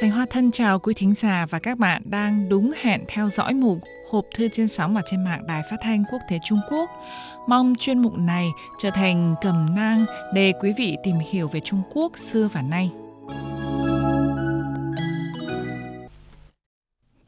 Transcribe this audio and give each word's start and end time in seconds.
Sành 0.00 0.10
Hoa 0.10 0.26
thân 0.30 0.50
chào 0.50 0.78
quý 0.78 0.94
thính 0.94 1.14
giả 1.14 1.46
và 1.50 1.58
các 1.58 1.78
bạn 1.78 2.02
đang 2.04 2.48
đúng 2.48 2.72
hẹn 2.82 3.04
theo 3.08 3.28
dõi 3.28 3.54
mục 3.54 3.78
hộp 4.10 4.24
thư 4.34 4.48
trên 4.48 4.68
sóng 4.68 4.94
và 4.94 5.02
trên 5.10 5.24
mạng 5.24 5.46
Đài 5.46 5.62
Phát 5.70 5.76
thanh 5.82 6.02
Quốc 6.12 6.18
tế 6.30 6.38
Trung 6.44 6.58
Quốc. 6.70 6.90
Mong 7.46 7.74
chuyên 7.78 7.98
mục 7.98 8.12
này 8.18 8.48
trở 8.78 8.90
thành 8.90 9.34
cầm 9.42 9.74
nang 9.74 10.04
để 10.34 10.52
quý 10.60 10.72
vị 10.78 10.96
tìm 11.04 11.16
hiểu 11.30 11.48
về 11.48 11.60
Trung 11.60 11.82
Quốc 11.92 12.18
xưa 12.18 12.48
và 12.52 12.62
nay. 12.62 12.90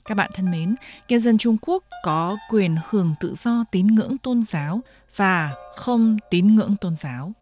Các 0.05 0.15
bạn 0.15 0.31
thân 0.35 0.51
mến, 0.51 0.75
nhân 1.09 1.21
dân 1.21 1.39
Trung 1.39 1.57
Quốc 1.63 1.85
có 2.05 2.37
quyền 2.51 2.77
hưởng 2.89 3.15
tự 3.21 3.35
do 3.43 3.65
tín 3.71 3.87
ngưỡng 3.87 4.19
tôn 4.19 4.43
giáo 4.43 4.81
và 5.17 5.55
không 5.77 6.17
tín 6.31 6.55
ngưỡng 6.55 6.77
tôn 6.81 6.97
giáo. 6.97 7.33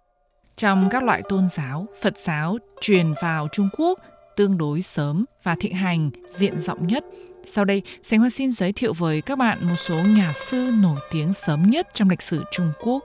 Trong 0.56 0.88
các 0.91 1.02
loại 1.02 1.23
tôn 1.29 1.48
giáo, 1.48 1.87
Phật 2.02 2.18
giáo 2.18 2.59
truyền 2.80 3.06
vào 3.23 3.48
Trung 3.52 3.68
Quốc 3.79 3.98
tương 4.37 4.59
đối 4.59 4.83
sớm 4.83 5.24
và 5.43 5.55
thịnh 5.61 5.74
hành 5.74 6.11
diện 6.38 6.61
rộng 6.61 6.87
nhất. 6.87 7.05
Sau 7.47 7.65
đây, 7.65 7.83
Sánh 8.02 8.20
Hoa 8.20 8.30
xin 8.30 8.52
giới 8.52 8.73
thiệu 8.73 8.93
với 8.93 9.20
các 9.20 9.38
bạn 9.38 9.59
một 9.62 9.77
số 9.77 9.95
nhà 9.95 10.33
sư 10.34 10.70
nổi 10.83 10.97
tiếng 11.12 11.33
sớm 11.33 11.62
nhất 11.70 11.88
trong 11.95 12.10
lịch 12.10 12.23
sử 12.23 12.45
Trung 12.52 12.73
Quốc. 12.80 13.05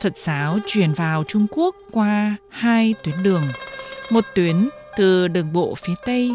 Phật 0.00 0.18
giáo 0.18 0.58
truyền 0.66 0.92
vào 0.92 1.24
Trung 1.24 1.46
Quốc 1.50 1.76
qua 1.90 2.36
hai 2.48 2.94
tuyến 3.04 3.14
đường. 3.22 3.42
Một 4.10 4.24
tuyến 4.34 4.68
từ 4.96 5.28
đường 5.28 5.52
bộ 5.52 5.74
phía 5.74 5.94
Tây, 6.06 6.34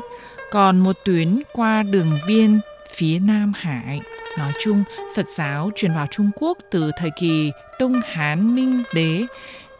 còn 0.51 0.79
một 0.79 0.95
tuyến 1.05 1.39
qua 1.53 1.83
đường 1.83 2.19
biên 2.27 2.59
phía 2.95 3.19
Nam 3.19 3.53
Hải. 3.55 4.01
Nói 4.37 4.51
chung, 4.59 4.83
Phật 5.15 5.25
giáo 5.37 5.71
truyền 5.75 5.93
vào 5.93 6.07
Trung 6.11 6.31
Quốc 6.35 6.57
từ 6.71 6.91
thời 6.97 7.09
kỳ 7.19 7.51
Đông 7.79 8.01
Hán 8.05 8.55
Minh 8.55 8.83
Đế 8.93 9.25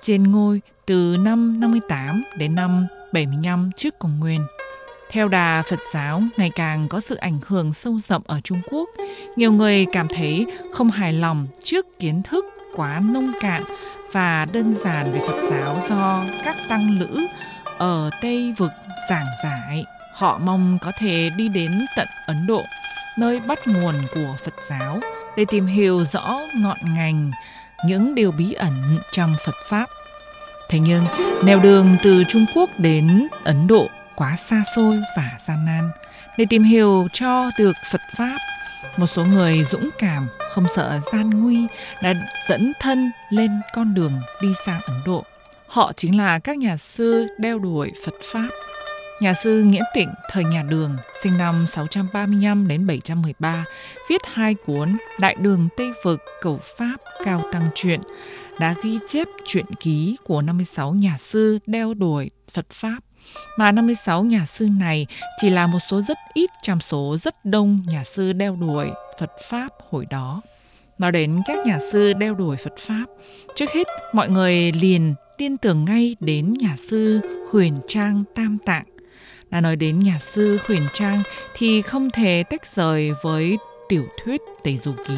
trên 0.02 0.32
ngôi 0.32 0.62
từ 0.86 1.18
năm 1.20 1.60
58 1.60 2.24
đến 2.38 2.56
năm 2.56 2.88
75 3.14 3.70
trước 3.76 4.00
công 4.00 4.20
nguyên. 4.20 4.46
Theo 5.10 5.28
đà 5.28 5.64
Phật 5.70 5.80
giáo 5.94 6.22
ngày 6.38 6.52
càng 6.56 6.88
có 6.88 7.00
sự 7.00 7.16
ảnh 7.16 7.40
hưởng 7.46 7.74
sâu 7.74 8.00
rộng 8.08 8.22
ở 8.26 8.40
Trung 8.44 8.62
Quốc, 8.72 8.90
nhiều 9.36 9.52
người 9.52 9.86
cảm 9.92 10.08
thấy 10.08 10.46
không 10.74 10.92
hài 10.92 11.14
lòng 11.14 11.48
trước 11.64 12.00
kiến 12.00 12.24
thức 12.24 12.46
quá 12.76 13.02
nông 13.14 13.32
cạn 13.42 13.64
và 14.12 14.46
đơn 14.54 14.74
giản 14.74 15.12
về 15.12 15.20
Phật 15.20 15.50
giáo 15.50 15.82
do 15.90 16.24
các 16.46 16.56
tăng 16.70 17.00
lữ 17.00 17.28
ở 17.78 18.10
Tây 18.22 18.54
vực 18.58 18.72
giảng 19.10 19.26
giải. 19.44 19.86
Họ 20.14 20.40
mong 20.44 20.78
có 20.82 20.92
thể 21.00 21.30
đi 21.38 21.50
đến 21.50 21.86
tận 21.96 22.08
Ấn 22.26 22.48
Độ, 22.48 22.62
nơi 23.18 23.40
bắt 23.40 23.60
nguồn 23.68 23.96
của 24.14 24.36
Phật 24.46 24.56
giáo, 24.70 25.00
để 25.38 25.46
tìm 25.48 25.66
hiểu 25.66 26.04
rõ 26.04 26.40
ngọn 26.56 26.78
ngành, 26.96 27.32
những 27.86 28.16
điều 28.16 28.32
bí 28.32 28.54
ẩn 28.54 28.74
trong 29.12 29.36
Phật 29.46 29.56
Pháp– 29.70 29.90
Thế 30.70 30.80
nhưng, 30.80 31.06
nèo 31.46 31.60
đường 31.60 31.96
từ 32.04 32.24
Trung 32.28 32.46
Quốc 32.56 32.70
đến 32.80 33.28
Ấn 33.44 33.68
Độ 33.68 33.90
quá 34.16 34.36
xa 34.36 34.64
xôi 34.76 35.00
và 35.18 35.32
gian 35.48 35.66
nan. 35.66 35.90
Để 36.38 36.46
tìm 36.50 36.64
hiểu 36.64 37.08
cho 37.14 37.52
được 37.60 37.76
Phật 37.92 38.02
Pháp, 38.18 38.38
một 38.98 39.08
số 39.08 39.26
người 39.26 39.64
dũng 39.64 39.90
cảm, 40.00 40.28
không 40.50 40.66
sợ 40.76 41.00
gian 41.12 41.30
nguy 41.30 41.68
đã 42.04 42.14
dẫn 42.50 42.74
thân 42.80 43.12
lên 43.30 43.52
con 43.74 43.94
đường 43.94 44.14
đi 44.42 44.54
sang 44.66 44.82
Ấn 44.86 44.96
Độ. 45.06 45.24
Họ 45.68 45.92
chính 45.96 46.18
là 46.18 46.40
các 46.40 46.58
nhà 46.58 46.78
sư 46.78 47.28
đeo 47.38 47.60
đuổi 47.60 47.92
Phật 48.06 48.14
Pháp. 48.34 48.48
Nhà 49.20 49.34
sư 49.34 49.64
Nghĩa 49.64 49.84
Tịnh 49.94 50.10
thời 50.32 50.44
nhà 50.44 50.64
Đường, 50.64 50.98
sinh 51.24 51.38
năm 51.38 51.66
635 51.68 52.68
đến 52.68 52.88
713, 52.88 53.66
viết 54.10 54.22
hai 54.34 54.56
cuốn 54.66 54.98
Đại 55.20 55.36
Đường 55.40 55.68
Tây 55.78 55.92
Vực 56.04 56.22
Cầu 56.42 56.60
Pháp 56.78 56.98
Cao 57.24 57.42
Tăng 57.52 57.70
Truyện 57.76 58.02
đã 58.60 58.76
ghi 58.84 59.00
chép 59.10 59.28
truyện 59.46 59.66
ký 59.80 60.18
của 60.24 60.42
56 60.42 60.94
nhà 60.94 61.18
sư 61.20 61.60
đeo 61.66 61.94
đuổi 61.94 62.30
Phật 62.52 62.70
Pháp, 62.70 63.00
mà 63.58 63.72
56 63.72 64.24
nhà 64.24 64.46
sư 64.46 64.68
này 64.80 65.08
chỉ 65.42 65.50
là 65.50 65.68
một 65.68 65.80
số 65.90 66.02
rất 66.02 66.18
ít 66.34 66.50
trong 66.64 66.80
số 66.80 67.18
rất 67.24 67.46
đông 67.46 67.82
nhà 67.88 68.04
sư 68.04 68.34
đeo 68.34 68.56
đuổi 68.56 68.88
Phật 69.20 69.32
Pháp 69.50 69.70
hồi 69.90 70.06
đó. 70.10 70.42
Nói 70.98 71.12
đến 71.12 71.42
các 71.46 71.66
nhà 71.66 71.80
sư 71.92 72.14
đeo 72.14 72.34
đuổi 72.36 72.58
Phật 72.58 72.74
Pháp, 72.78 73.06
trước 73.56 73.72
hết 73.72 73.88
mọi 74.14 74.30
người 74.30 74.72
liền 74.72 75.16
tin 75.38 75.58
tưởng 75.58 75.86
ngay 75.86 76.16
đến 76.20 76.54
nhà 76.60 76.76
sư 76.90 77.20
Huyền 77.52 77.80
Trang 77.88 78.24
Tam 78.36 78.58
Tạng. 78.66 78.93
Đã 79.54 79.62
nói 79.62 79.76
đến 79.76 80.00
nhà 80.00 80.20
sư 80.20 80.58
Huyền 80.68 80.82
Trang 80.94 81.24
thì 81.54 81.82
không 81.82 82.12
thể 82.12 82.44
tách 82.50 82.76
rời 82.76 83.12
với 83.22 83.58
tiểu 83.90 84.06
thuyết 84.24 84.42
Tây 84.64 84.80
Du 84.84 84.94
Ký. 85.08 85.16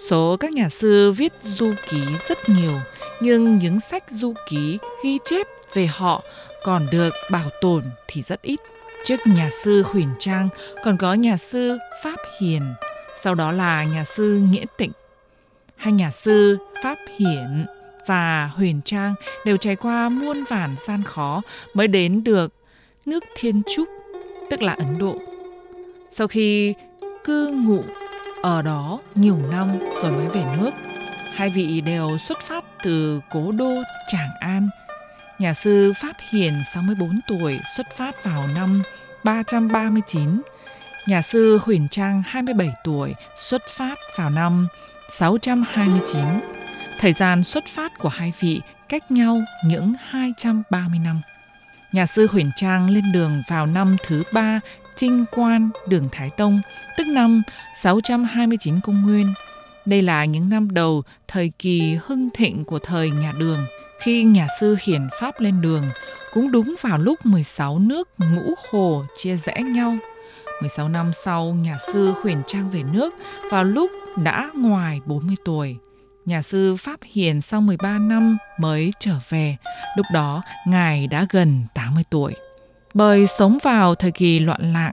Số 0.00 0.36
các 0.40 0.52
nhà 0.52 0.68
sư 0.68 1.12
viết 1.12 1.32
du 1.42 1.72
ký 1.88 2.00
rất 2.28 2.48
nhiều, 2.48 2.80
nhưng 3.20 3.58
những 3.58 3.80
sách 3.80 4.04
du 4.10 4.34
ký 4.48 4.78
ghi 5.04 5.18
chép 5.24 5.46
về 5.74 5.86
họ 5.86 6.22
còn 6.64 6.86
được 6.90 7.14
bảo 7.30 7.50
tồn 7.60 7.82
thì 8.08 8.22
rất 8.22 8.42
ít. 8.42 8.60
Trước 9.04 9.20
nhà 9.26 9.50
sư 9.64 9.82
Huyền 9.86 10.08
Trang 10.18 10.48
còn 10.84 10.96
có 10.96 11.14
nhà 11.14 11.36
sư 11.36 11.78
Pháp 12.04 12.16
Hiền, 12.40 12.62
sau 13.22 13.34
đó 13.34 13.52
là 13.52 13.84
nhà 13.84 14.04
sư 14.04 14.40
Nghĩa 14.50 14.64
Tịnh. 14.78 14.92
Hai 15.76 15.92
nhà 15.92 16.10
sư 16.10 16.58
Pháp 16.82 16.98
Hiển 17.16 17.66
và 18.06 18.50
Huyền 18.54 18.80
Trang 18.84 19.14
đều 19.44 19.56
trải 19.56 19.76
qua 19.76 20.08
muôn 20.08 20.44
vàn 20.48 20.74
gian 20.78 21.02
khó 21.02 21.42
mới 21.74 21.88
đến 21.88 22.24
được 22.24 22.52
nước 23.08 23.24
Thiên 23.36 23.62
Trúc, 23.76 23.88
tức 24.50 24.62
là 24.62 24.72
Ấn 24.72 24.98
Độ. 24.98 25.16
Sau 26.10 26.26
khi 26.26 26.74
cư 27.24 27.52
ngụ 27.66 27.82
ở 28.42 28.62
đó 28.62 28.98
nhiều 29.14 29.38
năm 29.50 29.68
rồi 30.02 30.12
mới 30.12 30.28
về 30.28 30.44
nước. 30.60 30.70
Hai 31.34 31.50
vị 31.50 31.80
đều 31.80 32.18
xuất 32.18 32.38
phát 32.40 32.64
từ 32.82 33.20
cố 33.30 33.52
đô 33.52 33.70
Tràng 34.08 34.28
An. 34.40 34.68
Nhà 35.38 35.54
sư 35.54 35.92
Pháp 36.02 36.12
Hiền 36.30 36.52
64 36.74 37.20
tuổi 37.28 37.58
xuất 37.76 37.86
phát 37.96 38.24
vào 38.24 38.44
năm 38.54 38.82
339. 39.24 40.42
Nhà 41.06 41.22
sư 41.22 41.58
Huyền 41.62 41.88
Trang 41.90 42.22
27 42.26 42.68
tuổi 42.84 43.14
xuất 43.36 43.62
phát 43.76 43.98
vào 44.16 44.30
năm 44.30 44.68
629. 45.10 46.22
Thời 46.98 47.12
gian 47.12 47.44
xuất 47.44 47.64
phát 47.74 47.98
của 47.98 48.08
hai 48.08 48.32
vị 48.40 48.60
cách 48.88 49.10
nhau 49.10 49.40
những 49.64 49.94
230 50.00 50.98
năm. 51.04 51.20
Nhà 51.92 52.06
sư 52.06 52.26
Huyền 52.30 52.50
Trang 52.56 52.90
lên 52.90 53.04
đường 53.12 53.42
vào 53.48 53.66
năm 53.66 53.96
thứ 54.06 54.22
ba 54.32 54.60
Trinh 54.96 55.24
Quan 55.32 55.70
Đường 55.86 56.08
Thái 56.12 56.30
Tông, 56.36 56.60
tức 56.96 57.06
năm 57.06 57.42
629 57.76 58.80
công 58.80 59.02
nguyên. 59.02 59.34
Đây 59.84 60.02
là 60.02 60.24
những 60.24 60.48
năm 60.48 60.70
đầu 60.70 61.02
thời 61.28 61.52
kỳ 61.58 61.98
hưng 62.04 62.28
thịnh 62.34 62.64
của 62.64 62.78
thời 62.78 63.10
nhà 63.10 63.32
Đường, 63.38 63.66
khi 64.00 64.24
nhà 64.24 64.46
sư 64.60 64.76
hiển 64.80 65.08
pháp 65.20 65.40
lên 65.40 65.60
đường, 65.60 65.84
cũng 66.32 66.52
đúng 66.52 66.74
vào 66.80 66.98
lúc 66.98 67.26
16 67.26 67.78
nước 67.78 68.08
ngũ 68.18 68.54
hồ 68.70 69.04
chia 69.16 69.36
rẽ 69.36 69.62
nhau. 69.62 69.96
16 70.60 70.88
năm 70.88 71.10
sau, 71.24 71.44
nhà 71.62 71.78
sư 71.92 72.14
Huyền 72.22 72.42
Trang 72.46 72.70
về 72.70 72.82
nước 72.92 73.14
vào 73.50 73.64
lúc 73.64 73.90
đã 74.16 74.50
ngoài 74.54 75.00
40 75.06 75.36
tuổi. 75.44 75.76
Nhà 76.24 76.42
sư 76.42 76.76
Pháp 76.76 77.00
Hiền 77.02 77.42
sau 77.42 77.60
13 77.60 77.98
năm 77.98 78.38
mới 78.58 78.92
trở 79.00 79.14
về, 79.28 79.56
lúc 79.96 80.06
đó 80.12 80.42
ngài 80.66 81.06
đã 81.06 81.26
gần 81.30 81.64
30 81.98 82.04
tuổi. 82.10 82.34
Bởi 82.94 83.26
sống 83.26 83.58
vào 83.62 83.94
thời 83.94 84.10
kỳ 84.10 84.38
loạn 84.38 84.72
lạc, 84.72 84.92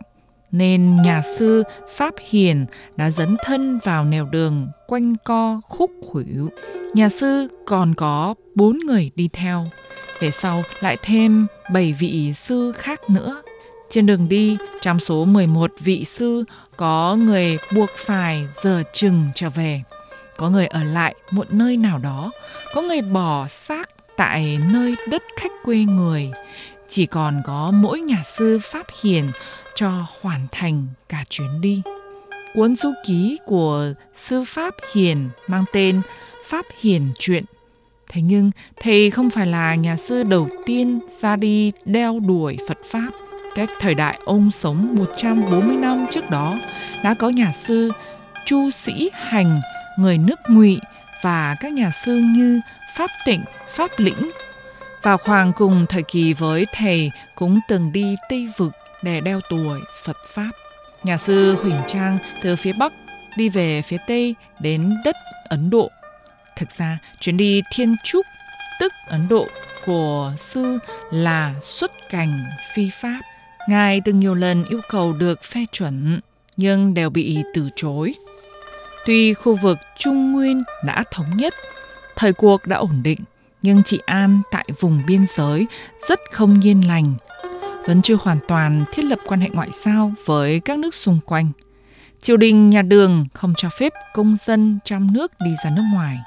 nên 0.51 1.01
nhà 1.01 1.21
sư 1.37 1.63
Pháp 1.95 2.13
Hiền 2.29 2.65
đã 2.95 3.09
dấn 3.09 3.35
thân 3.43 3.79
vào 3.83 4.05
nẻo 4.05 4.25
đường 4.25 4.67
quanh 4.87 5.15
co 5.23 5.61
khúc 5.69 5.91
khuỷu. 6.05 6.49
Nhà 6.93 7.09
sư 7.09 7.47
còn 7.65 7.95
có 7.95 8.35
bốn 8.55 8.77
người 8.77 9.11
đi 9.15 9.29
theo, 9.33 9.65
về 10.19 10.31
sau 10.31 10.63
lại 10.81 10.97
thêm 11.01 11.47
bảy 11.73 11.93
vị 11.99 12.33
sư 12.33 12.71
khác 12.71 13.09
nữa. 13.09 13.41
Trên 13.89 14.05
đường 14.05 14.29
đi, 14.29 14.57
trong 14.81 14.99
số 14.99 15.25
11 15.25 15.71
vị 15.79 16.05
sư 16.05 16.43
có 16.77 17.15
người 17.15 17.57
buộc 17.75 17.89
phải 17.89 18.47
giờ 18.63 18.83
chừng 18.93 19.25
trở 19.35 19.49
về. 19.49 19.81
Có 20.37 20.49
người 20.49 20.67
ở 20.67 20.83
lại 20.83 21.15
một 21.31 21.53
nơi 21.53 21.77
nào 21.77 21.97
đó, 21.97 22.31
có 22.73 22.81
người 22.81 23.01
bỏ 23.01 23.47
xác 23.47 23.89
tại 24.17 24.59
nơi 24.73 24.95
đất 25.09 25.23
khách 25.37 25.51
quê 25.63 25.77
người 25.77 26.31
chỉ 26.95 27.05
còn 27.05 27.41
có 27.45 27.71
mỗi 27.71 27.99
nhà 27.99 28.23
sư 28.37 28.59
Pháp 28.63 28.85
Hiền 29.01 29.29
cho 29.75 30.05
hoàn 30.21 30.47
thành 30.51 30.87
cả 31.09 31.23
chuyến 31.29 31.61
đi. 31.61 31.81
Cuốn 32.53 32.75
du 32.75 32.93
ký 33.05 33.37
của 33.45 33.93
sư 34.15 34.43
Pháp 34.47 34.75
Hiền 34.93 35.29
mang 35.47 35.65
tên 35.73 36.01
Pháp 36.47 36.65
Hiền 36.79 37.11
Truyện. 37.19 37.43
Thế 38.09 38.21
nhưng 38.21 38.51
thầy 38.75 39.11
không 39.11 39.29
phải 39.29 39.47
là 39.47 39.75
nhà 39.75 39.97
sư 39.97 40.23
đầu 40.23 40.49
tiên 40.65 40.99
ra 41.21 41.35
đi 41.35 41.71
đeo 41.85 42.19
đuổi 42.19 42.57
Phật 42.67 42.77
Pháp. 42.91 43.09
Cách 43.55 43.69
thời 43.79 43.93
đại 43.93 44.19
ông 44.25 44.51
sống 44.51 44.95
140 44.95 45.75
năm 45.75 46.05
trước 46.11 46.29
đó 46.29 46.59
đã 47.03 47.13
có 47.19 47.29
nhà 47.29 47.51
sư 47.67 47.91
Chu 48.45 48.69
Sĩ 48.71 49.09
Hành, 49.13 49.59
người 49.99 50.17
nước 50.17 50.39
Ngụy 50.49 50.79
và 51.23 51.55
các 51.59 51.73
nhà 51.73 51.91
sư 52.05 52.21
như 52.35 52.59
Pháp 52.97 53.09
Tịnh, 53.25 53.41
Pháp 53.75 53.91
Lĩnh, 53.97 54.29
vào 55.05 55.17
khoảng 55.17 55.53
cùng 55.53 55.85
thời 55.89 56.03
kỳ 56.03 56.33
với 56.33 56.65
thầy 56.73 57.11
cũng 57.35 57.59
từng 57.67 57.91
đi 57.91 58.15
Tây 58.29 58.49
Vực 58.57 58.71
để 59.03 59.21
đeo 59.21 59.41
tuổi 59.49 59.79
Phật 60.03 60.17
Pháp. 60.27 60.51
Nhà 61.03 61.17
sư 61.17 61.55
Huỳnh 61.63 61.81
Trang 61.87 62.17
từ 62.41 62.55
phía 62.55 62.73
Bắc 62.79 62.93
đi 63.37 63.49
về 63.49 63.81
phía 63.81 63.97
Tây 64.07 64.35
đến 64.59 64.93
đất 65.05 65.15
Ấn 65.49 65.69
Độ. 65.69 65.91
Thực 66.55 66.71
ra, 66.71 66.97
chuyến 67.19 67.37
đi 67.37 67.61
Thiên 67.73 67.95
Trúc, 68.03 68.25
tức 68.79 68.93
Ấn 69.07 69.27
Độ, 69.27 69.47
của 69.85 70.33
sư 70.37 70.77
là 71.11 71.53
xuất 71.61 71.91
cảnh 72.09 72.39
phi 72.73 72.89
Pháp. 72.89 73.19
Ngài 73.69 74.01
từng 74.05 74.19
nhiều 74.19 74.35
lần 74.35 74.65
yêu 74.69 74.81
cầu 74.89 75.13
được 75.13 75.43
phê 75.43 75.65
chuẩn, 75.71 76.19
nhưng 76.57 76.93
đều 76.93 77.09
bị 77.09 77.43
từ 77.53 77.69
chối. 77.75 78.13
Tuy 79.05 79.33
khu 79.33 79.55
vực 79.55 79.77
Trung 79.97 80.31
Nguyên 80.31 80.63
đã 80.85 81.03
thống 81.11 81.27
nhất, 81.35 81.53
thời 82.15 82.33
cuộc 82.33 82.67
đã 82.67 82.77
ổn 82.77 83.03
định, 83.03 83.19
nhưng 83.65 83.83
trị 83.83 83.99
an 84.05 84.41
tại 84.51 84.65
vùng 84.79 85.01
biên 85.07 85.25
giới 85.35 85.67
rất 86.07 86.19
không 86.31 86.61
yên 86.63 86.87
lành, 86.87 87.13
vẫn 87.85 88.01
chưa 88.01 88.17
hoàn 88.21 88.37
toàn 88.47 88.85
thiết 88.91 89.05
lập 89.05 89.19
quan 89.25 89.39
hệ 89.39 89.49
ngoại 89.53 89.69
giao 89.85 90.13
với 90.25 90.59
các 90.59 90.79
nước 90.79 90.93
xung 90.93 91.19
quanh. 91.25 91.51
Triều 92.21 92.37
đình 92.37 92.69
nhà 92.69 92.81
Đường 92.81 93.27
không 93.33 93.53
cho 93.57 93.69
phép 93.79 93.93
công 94.13 94.37
dân 94.45 94.79
trong 94.85 95.13
nước 95.13 95.31
đi 95.45 95.51
ra 95.63 95.69
nước 95.75 95.83
ngoài, 95.93 96.17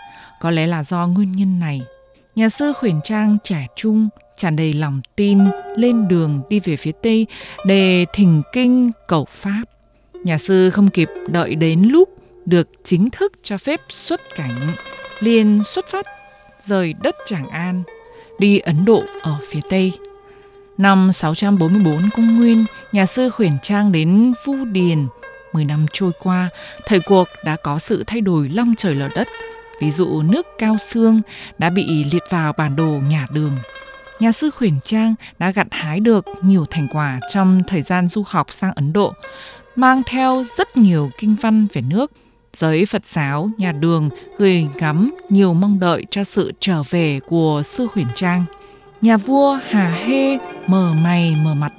có 0.41 0.51
lẽ 0.51 0.67
là 0.67 0.85
do 0.85 1.07
nguyên 1.07 1.33
nhân 1.33 1.61
này. 1.61 1.83
Nhà 2.35 2.49
sư 2.49 2.73
Huyền 2.81 3.01
Trang 3.05 3.39
trẻ 3.45 3.67
trung, 3.77 4.09
tràn 4.37 4.57
đầy 4.57 4.73
lòng 4.73 5.01
tin 5.17 5.39
lên 5.77 6.09
đường 6.09 6.41
đi 6.49 6.61
về 6.61 6.77
phía 6.77 6.93
Tây 7.03 7.27
để 7.67 8.07
thỉnh 8.13 8.43
kinh 8.53 8.91
cầu 9.09 9.27
Pháp. 9.31 9.65
Nhà 10.25 10.39
sư 10.39 10.71
không 10.71 10.89
kịp 10.89 11.09
đợi 11.29 11.55
đến 11.55 11.83
lúc 11.83 12.09
được 12.47 12.69
chính 12.85 13.11
thức 13.11 13.33
cho 13.43 13.59
phép 13.59 13.81
xuất 13.89 14.21
cảnh, 14.37 14.55
liền 15.21 15.65
xuất 15.65 15.87
phát 15.87 16.07
rời 16.69 16.95
đất 17.03 17.17
Tràng 17.27 17.49
An, 17.49 17.83
đi 18.39 18.59
Ấn 18.59 18.85
Độ 18.85 19.03
ở 19.23 19.37
phía 19.51 19.61
Tây. 19.71 19.93
Năm 20.79 21.13
644 21.13 22.11
Công 22.17 22.37
Nguyên, 22.37 22.65
nhà 22.93 23.07
sư 23.07 23.31
Huyền 23.35 23.53
Trang 23.63 23.93
đến 23.93 24.33
Vu 24.45 24.65
Điền. 24.73 25.07
Mười 25.53 25.65
năm 25.65 25.87
trôi 25.93 26.11
qua, 26.23 26.49
thời 26.87 27.01
cuộc 27.01 27.29
đã 27.45 27.57
có 27.57 27.79
sự 27.79 28.05
thay 28.07 28.21
đổi 28.21 28.49
long 28.49 28.75
trời 28.79 28.95
lở 28.95 29.09
đất. 29.15 29.29
Ví 29.81 29.91
dụ 29.91 30.23
nước 30.23 30.47
Cao 30.59 30.77
Xương 30.91 31.21
đã 31.59 31.71
bị 31.71 32.05
liệt 32.13 32.23
vào 32.31 32.53
bản 32.53 32.77
đồ 32.77 33.01
nhà 33.09 33.27
đường. 33.33 33.53
Nhà 34.21 34.33
sư 34.33 34.51
Huyền 34.57 34.75
Trang 34.85 35.15
đã 35.39 35.51
gặt 35.51 35.67
hái 35.71 36.01
được 36.01 36.27
nhiều 36.43 36.67
thành 36.71 36.89
quả 36.93 37.21
trong 37.29 37.63
thời 37.67 37.83
gian 37.83 38.09
du 38.09 38.23
học 38.27 38.47
sang 38.51 38.73
Ấn 38.75 38.93
Độ, 38.93 39.15
mang 39.77 40.03
theo 40.07 40.45
rất 40.59 40.77
nhiều 40.77 41.11
kinh 41.19 41.37
văn 41.41 41.67
về 41.73 41.83
nước– 41.83 42.13
Giới 42.57 42.87
Phật 42.87 43.07
giáo 43.07 43.51
nhà 43.59 43.73
đường 43.73 44.09
gửi 44.39 44.67
gắm 44.79 45.11
nhiều 45.29 45.55
mong 45.55 45.81
đợi 45.81 46.07
cho 46.11 46.25
sự 46.25 46.53
trở 46.61 46.83
về 46.91 47.21
của 47.27 47.63
sư 47.65 47.87
huyền 47.95 48.07
trang. 48.15 48.45
Nhà 49.01 49.17
vua 49.17 49.59
Hà 49.69 49.89
Hê 49.89 50.39
mờ 50.67 50.93
mày 51.03 51.37
mờ 51.45 51.55
mặt, 51.55 51.73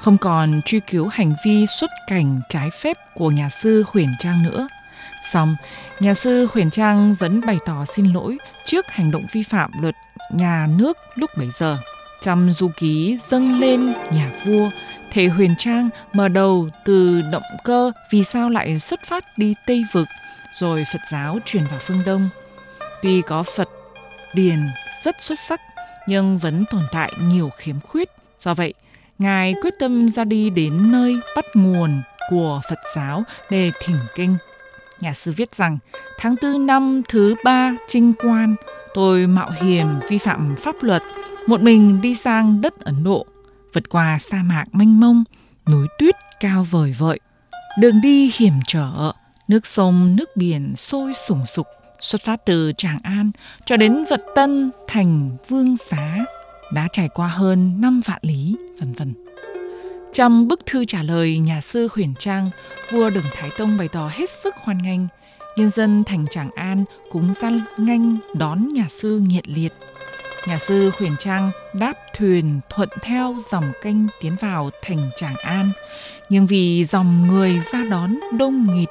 không 0.00 0.18
còn 0.18 0.60
truy 0.66 0.80
cứu 0.90 1.08
hành 1.08 1.32
vi 1.44 1.66
xuất 1.66 1.90
cảnh 2.08 2.40
trái 2.48 2.70
phép 2.82 2.96
của 3.14 3.30
nhà 3.30 3.48
sư 3.62 3.84
huyền 3.92 4.08
trang 4.18 4.42
nữa. 4.42 4.68
Xong, 5.32 5.56
nhà 6.00 6.14
sư 6.14 6.48
huyền 6.52 6.70
trang 6.70 7.16
vẫn 7.18 7.40
bày 7.46 7.58
tỏ 7.66 7.84
xin 7.84 8.12
lỗi 8.12 8.38
trước 8.66 8.86
hành 8.88 9.10
động 9.10 9.24
vi 9.32 9.42
phạm 9.42 9.70
luật 9.80 9.94
nhà 10.30 10.68
nước 10.78 10.98
lúc 11.14 11.30
bấy 11.38 11.48
giờ. 11.58 11.78
Trăm 12.22 12.50
du 12.58 12.70
ký 12.76 13.18
dâng 13.30 13.60
lên 13.60 13.92
nhà 14.12 14.32
vua, 14.44 14.68
Thể 15.14 15.28
huyền 15.28 15.54
trang 15.58 15.88
mở 16.12 16.28
đầu 16.28 16.68
từ 16.84 17.22
động 17.32 17.42
cơ 17.64 17.92
vì 18.10 18.24
sao 18.24 18.50
lại 18.50 18.78
xuất 18.78 19.00
phát 19.08 19.24
đi 19.38 19.54
Tây 19.66 19.84
Vực, 19.92 20.08
rồi 20.54 20.84
Phật 20.92 21.00
giáo 21.10 21.38
truyền 21.44 21.64
vào 21.64 21.78
phương 21.78 22.00
Đông. 22.06 22.28
Tuy 23.02 23.22
có 23.22 23.42
Phật 23.42 23.68
điền 24.34 24.58
rất 25.04 25.16
xuất 25.20 25.38
sắc, 25.38 25.60
nhưng 26.06 26.38
vẫn 26.38 26.64
tồn 26.70 26.82
tại 26.92 27.12
nhiều 27.22 27.50
khiếm 27.56 27.80
khuyết. 27.80 28.08
Do 28.40 28.54
vậy, 28.54 28.74
Ngài 29.18 29.54
quyết 29.62 29.74
tâm 29.78 30.10
ra 30.10 30.24
đi 30.24 30.50
đến 30.50 30.92
nơi 30.92 31.18
bắt 31.36 31.44
nguồn 31.54 32.02
của 32.30 32.60
Phật 32.68 32.78
giáo 32.96 33.22
để 33.50 33.70
thỉnh 33.84 33.98
kinh. 34.14 34.36
Nhà 35.00 35.14
sư 35.14 35.32
viết 35.36 35.54
rằng, 35.54 35.78
tháng 36.18 36.36
tư 36.36 36.58
năm 36.58 37.02
thứ 37.08 37.34
ba 37.44 37.74
trinh 37.88 38.12
quan, 38.18 38.54
tôi 38.94 39.26
mạo 39.26 39.50
hiểm 39.60 39.86
vi 40.08 40.18
phạm 40.18 40.56
pháp 40.58 40.74
luật, 40.80 41.02
một 41.46 41.60
mình 41.60 42.00
đi 42.00 42.14
sang 42.14 42.60
đất 42.60 42.80
Ấn 42.80 43.04
Độ 43.04 43.26
vượt 43.74 43.88
qua 43.88 44.18
sa 44.18 44.42
mạc 44.42 44.64
mênh 44.72 45.00
mông, 45.00 45.24
núi 45.70 45.86
tuyết 45.98 46.14
cao 46.40 46.66
vời 46.70 46.94
vợi. 46.98 47.20
Đường 47.78 48.00
đi 48.00 48.30
hiểm 48.34 48.54
trở, 48.66 49.12
nước 49.48 49.66
sông, 49.66 50.16
nước 50.16 50.36
biển 50.36 50.76
sôi 50.76 51.12
sùng 51.28 51.46
sục, 51.46 51.66
xuất 52.00 52.22
phát 52.22 52.36
từ 52.46 52.72
Tràng 52.76 52.98
An 53.02 53.30
cho 53.66 53.76
đến 53.76 54.04
Vật 54.10 54.22
Tân 54.34 54.70
thành 54.88 55.36
Vương 55.48 55.76
Xá, 55.76 56.24
đã 56.72 56.88
trải 56.92 57.08
qua 57.08 57.28
hơn 57.28 57.80
5 57.80 58.00
vạn 58.04 58.18
lý, 58.22 58.56
vân 58.80 58.92
vân. 58.92 59.14
Trong 60.12 60.48
bức 60.48 60.66
thư 60.66 60.84
trả 60.84 61.02
lời 61.02 61.38
nhà 61.38 61.60
sư 61.60 61.88
Huyền 61.92 62.14
Trang, 62.18 62.50
vua 62.90 63.10
Đường 63.10 63.24
Thái 63.32 63.50
Tông 63.58 63.76
bày 63.78 63.88
tỏ 63.88 64.10
hết 64.12 64.30
sức 64.30 64.54
hoan 64.56 64.82
nghênh. 64.82 65.00
Nhân 65.56 65.70
dân 65.70 66.04
thành 66.04 66.26
Tràng 66.30 66.50
An 66.50 66.84
cũng 67.10 67.34
gian 67.40 67.60
nganh 67.78 68.16
đón 68.34 68.68
nhà 68.68 68.86
sư 68.90 69.18
nhiệt 69.18 69.48
liệt 69.48 69.72
nhà 70.46 70.58
sư 70.58 70.90
Huyền 70.98 71.16
Trang 71.18 71.50
đáp 71.72 71.92
thuyền 72.16 72.60
thuận 72.70 72.88
theo 73.02 73.36
dòng 73.50 73.72
kênh 73.82 73.96
tiến 74.20 74.36
vào 74.40 74.70
thành 74.82 75.10
Tràng 75.16 75.36
An. 75.36 75.70
Nhưng 76.28 76.46
vì 76.46 76.84
dòng 76.84 77.26
người 77.26 77.60
ra 77.72 77.84
đón 77.90 78.18
đông 78.38 78.66
nghịt 78.74 78.88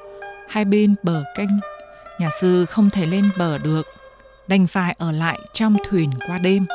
hai 0.48 0.66
bên 0.66 0.96
bờ 1.04 1.24
kênh, 1.38 1.50
nhà 2.20 2.30
sư 2.42 2.66
không 2.66 2.90
thể 2.90 3.06
lên 3.06 3.30
bờ 3.38 3.58
được, 3.58 3.88
đành 4.48 4.68
phải 4.68 4.96
ở 4.98 5.12
lại 5.12 5.40
trong 5.54 5.76
thuyền 5.90 6.10
qua 6.28 6.38
đêm. 6.38 6.66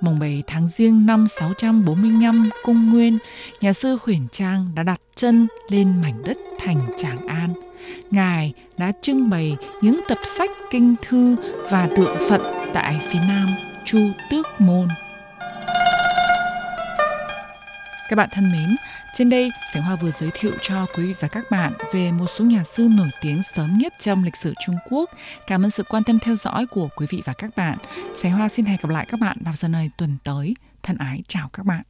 Mùng 0.00 0.18
7 0.18 0.42
tháng 0.46 0.68
riêng 0.76 1.06
năm 1.06 1.28
645 1.28 2.50
cung 2.64 2.92
nguyên, 2.92 3.18
nhà 3.60 3.72
sư 3.72 3.98
Huyền 4.02 4.26
Trang 4.32 4.70
đã 4.74 4.82
đặt 4.82 5.00
chân 5.16 5.46
lên 5.68 6.02
mảnh 6.02 6.22
đất 6.24 6.36
thành 6.58 6.80
Tràng 6.96 7.26
An. 7.26 7.52
Ngài 8.10 8.52
đã 8.76 8.92
trưng 9.02 9.30
bày 9.30 9.56
những 9.82 10.00
tập 10.08 10.18
sách 10.38 10.50
kinh 10.70 10.94
thư 11.08 11.36
và 11.70 11.88
tượng 11.96 12.16
Phật 12.28 12.42
tại 12.74 13.00
phía 13.10 13.18
Nam 13.28 13.67
Chu 13.90 14.12
Tước 14.30 14.60
Môn. 14.60 14.88
Các 18.08 18.16
bạn 18.16 18.28
thân 18.32 18.52
mến, 18.52 18.76
trên 19.14 19.30
đây 19.30 19.50
Sảnh 19.74 19.82
Hoa 19.82 19.96
vừa 19.96 20.10
giới 20.20 20.30
thiệu 20.34 20.52
cho 20.62 20.86
quý 20.96 21.06
vị 21.06 21.14
và 21.20 21.28
các 21.28 21.44
bạn 21.50 21.72
về 21.92 22.12
một 22.12 22.26
số 22.38 22.44
nhà 22.44 22.64
sư 22.76 22.88
nổi 22.90 23.08
tiếng 23.20 23.42
sớm 23.54 23.78
nhất 23.78 23.94
trong 24.00 24.24
lịch 24.24 24.36
sử 24.36 24.54
Trung 24.66 24.76
Quốc. 24.90 25.10
Cảm 25.46 25.64
ơn 25.64 25.70
sự 25.70 25.82
quan 25.82 26.04
tâm 26.04 26.18
theo 26.18 26.36
dõi 26.36 26.66
của 26.66 26.88
quý 26.96 27.06
vị 27.10 27.22
và 27.24 27.32
các 27.32 27.56
bạn. 27.56 27.78
Sảnh 28.16 28.32
Hoa 28.32 28.48
xin 28.48 28.66
hẹn 28.66 28.78
gặp 28.82 28.90
lại 28.90 29.06
các 29.08 29.20
bạn 29.20 29.36
vào 29.40 29.54
giờ 29.54 29.68
này 29.68 29.90
tuần 29.96 30.18
tới. 30.24 30.54
Thân 30.82 30.96
ái 30.96 31.22
chào 31.28 31.50
các 31.52 31.66
bạn. 31.66 31.82